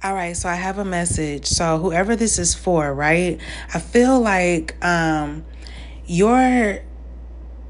[0.00, 1.46] All right, so I have a message.
[1.46, 3.40] So whoever this is for, right?
[3.72, 5.44] I feel like um
[6.06, 6.82] you're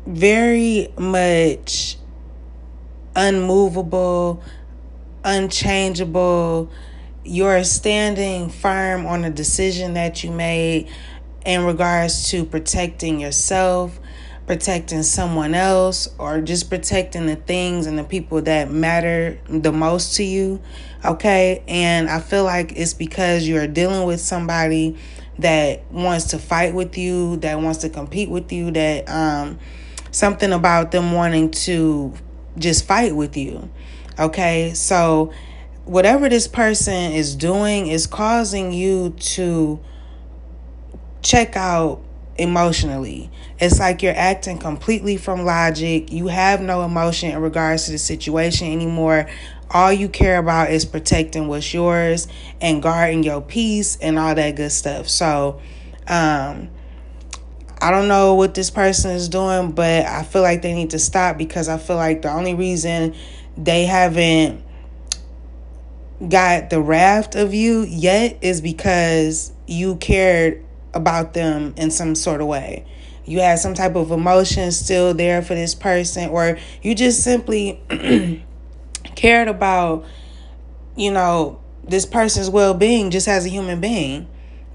[0.07, 1.99] very much
[3.15, 4.43] unmovable,
[5.25, 6.71] unchangeable.
[7.25, 10.89] You're standing firm on a decision that you made
[11.45, 14.01] in regards to protecting yourself,
[14.47, 20.17] protecting someone else, or just protecting the things and the people that matter the most
[20.17, 20.61] to you.
[21.05, 21.63] Okay.
[21.69, 24.97] And I feel like it's because you're dealing with somebody
[25.39, 29.59] that wants to fight with you, that wants to compete with you, that um,
[30.11, 32.13] something about them wanting to
[32.59, 33.71] just fight with you.
[34.19, 34.73] Okay.
[34.75, 35.33] So,
[35.85, 39.81] whatever this person is doing is causing you to
[41.23, 42.03] check out
[42.37, 43.31] emotionally.
[43.59, 46.13] It's like you're acting completely from logic.
[46.13, 49.27] You have no emotion in regards to the situation anymore.
[49.71, 52.29] All you care about is protecting what's yours
[52.61, 55.09] and guarding your peace and all that good stuff.
[55.09, 55.61] So,
[56.07, 56.69] um,
[57.81, 60.99] I don't know what this person is doing, but I feel like they need to
[60.99, 63.15] stop because I feel like the only reason
[63.57, 64.63] they haven't
[66.29, 72.41] got the raft of you yet is because you cared about them in some sort
[72.41, 72.87] of way.
[73.25, 77.81] You had some type of emotion still there for this person, or you just simply
[79.15, 80.05] cared about,
[80.97, 84.29] you know, this person's well being just as a human being.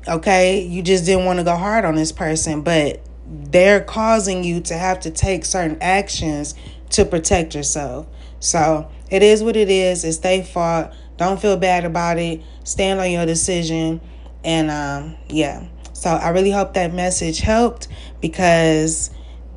[0.08, 0.62] Okay.
[0.62, 4.74] You just didn't want to go hard on this person, but they're causing you to
[4.74, 6.56] have to take certain actions
[6.92, 8.08] to protect yourself.
[8.40, 10.04] So it is what it is.
[10.06, 10.94] It's their fault.
[11.18, 12.42] Don't feel bad about it.
[12.64, 14.00] Stand on your decision.
[14.44, 15.66] And um, yeah.
[15.98, 17.88] So I really hope that message helped
[18.22, 19.10] because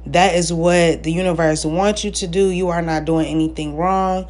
[0.06, 2.48] that is what the universe wants you to do.
[2.48, 4.26] You are not doing anything wrong.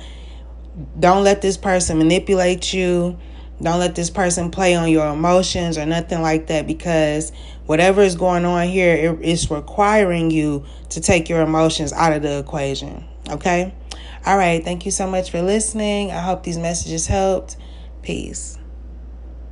[0.98, 3.16] Don't let this person manipulate you.
[3.62, 7.30] Don't let this person play on your emotions or nothing like that because
[7.66, 12.22] whatever is going on here, it, it's requiring you to take your emotions out of
[12.22, 13.04] the equation.
[13.28, 13.72] Okay?
[14.26, 14.64] All right.
[14.64, 16.10] Thank you so much for listening.
[16.10, 17.56] I hope these messages helped.
[18.02, 18.58] Peace.